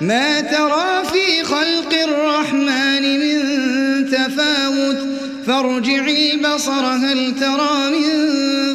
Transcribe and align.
ما 0.00 0.40
ترى 0.40 1.02
في 1.12 1.44
خلق 1.44 1.94
الرحمن 2.02 3.20
من 3.20 3.40
تفاوت؟ 4.10 4.98
فارجع 5.46 6.06
البصر 6.08 6.86
هل 6.86 7.34
ترى 7.40 7.90
من 7.90 8.06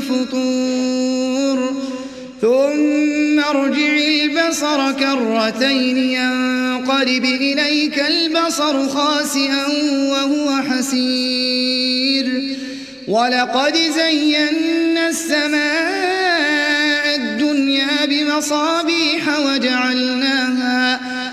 فطور؟ 0.02 1.82
ثم 2.42 3.40
ارجع 3.40 3.98
البصر 3.98 4.92
كرتين 4.92 5.98
ينقلب 5.98 7.26
إليك 7.26 8.00
البصر 8.00 8.88
خاسئا 8.88 9.68
وهو 10.12 10.62
حسير. 10.70 12.42
ولقد 13.08 13.76
زينا 13.76 15.10
السماء 15.10 16.12
الدنيا 17.16 18.06
بمصابيح 18.06 19.40
وجعلناها 19.40 20.61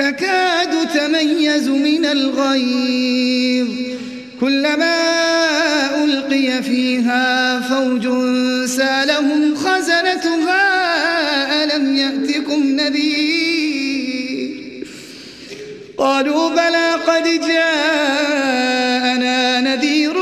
تكاد 0.00 0.72
تميز 0.94 1.68
من 1.68 2.04
الغيظ. 2.04 3.68
كلما 4.40 4.96
ألقي 6.04 6.62
فيها 6.62 7.60
فوج 7.60 8.08
سالهم 8.68 9.54
خزنتها 9.54 10.64
ألم 11.64 11.96
يأتكم 11.96 12.62
نذير؟ 12.66 14.50
قالوا 15.98 16.50
بلى 16.50 16.92
قد 17.06 17.24
جاءنا 17.48 18.80
نذير 19.60 20.14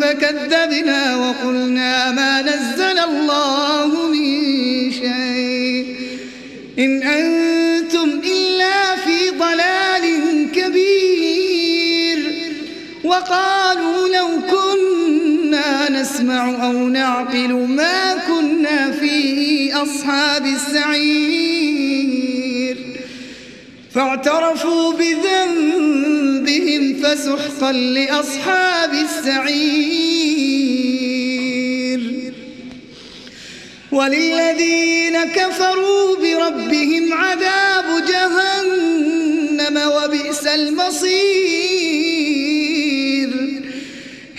فكذبنا 0.00 1.16
وقلنا 1.16 2.10
ما 2.10 2.42
نزل 2.42 2.98
الله 2.98 4.08
من 4.08 4.92
شيء. 4.92 5.96
إن 6.78 7.02
أنتم 7.02 7.61
وقالوا 13.22 14.08
لو 14.08 14.28
كنا 14.50 15.90
نسمع 15.90 16.66
أو 16.66 16.72
نعقل 16.72 17.52
ما 17.52 18.14
كنا 18.14 18.92
في 18.92 19.72
أصحاب 19.74 20.46
السعير. 20.46 21.96
فاعترفوا 23.94 24.92
بذنبهم 24.92 26.22
فسحقا 27.02 27.72
لأصحاب 27.72 28.92
السعير. 28.94 29.52
وللذين 33.92 35.24
كفروا 35.24 36.16
بربهم 36.16 37.12
عذاب 37.12 38.04
جهنم 38.08 39.80
وبئس 39.94 40.46
المصير. 40.46 42.01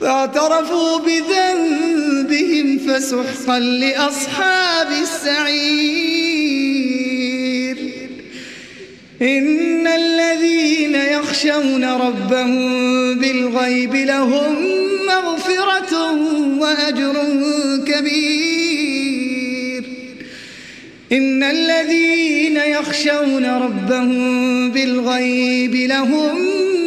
فاعترفوا 0.00 0.98
بذنبهم 0.98 2.78
فسحقا 2.78 3.58
لأصحاب 3.58 4.88
السعير. 5.02 6.16
إن 9.22 9.86
الذين 9.86 10.94
يخشون 10.94 11.84
ربهم 11.84 13.14
بالغيب 13.18 13.94
لهم 13.94 14.56
مغفرة 15.06 16.12
وأجر 16.58 17.14
كبير. 17.86 18.76
إن 21.12 21.42
الذين 21.42 22.56
يخشون 22.56 23.44
ربهم 23.44 24.70
بالغيب 24.70 25.74
لهم 25.74 26.65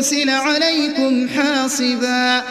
يرسل 0.00 0.30
عليكم 0.30 1.28
حاصبا 1.28 2.42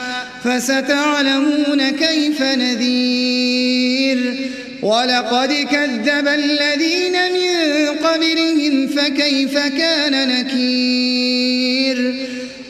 فستعلمون 0.44 1.90
كيف 1.90 2.42
نذير. 2.42 4.36
ولقد 4.82 5.54
كذب 5.72 6.28
الذين 6.28 7.14
من 7.34 7.88
قبلهم 8.08 8.88
فكيف 8.88 9.58
كان 9.58 10.28
نكير. 10.30 12.16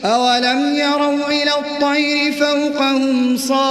أولم 0.04 0.76
يروا 0.76 1.28
إلى 1.28 1.50
الطير 1.50 2.32
فوقهم 2.32 3.36
صافات 3.36 3.64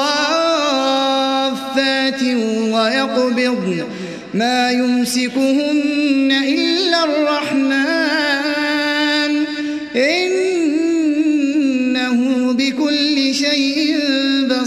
ويقبضن 2.74 3.84
ما 4.34 4.72
يمسكهن 4.72 6.32
إلا 6.48 7.04
الرحمن. 7.04 7.69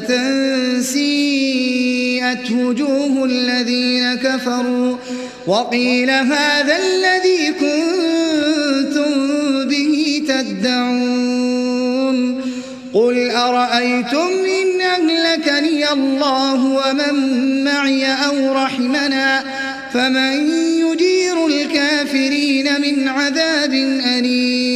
زلفة 0.00 0.80
سيئت 0.80 2.50
وجوه 2.50 3.24
الذين 3.24 4.14
كفروا 4.14 4.96
وقيل 5.46 6.10
هذا 6.10 6.76
الذي 6.76 7.52
كنتم 7.60 9.12
به 9.68 10.22
تدعون 10.28 11.66
قل 12.94 13.30
أرأيتم 13.30 14.28
إن 14.62 14.80
أهلكني 14.80 15.92
الله 15.92 16.64
ومن 16.64 17.14
معي 17.64 18.06
أو 18.06 18.52
رحمنا 18.52 19.44
فمن 19.92 20.50
يجير 20.78 21.46
الكافرين 21.46 22.80
من 22.80 23.08
عذاب 23.08 23.72
أليم 24.18 24.75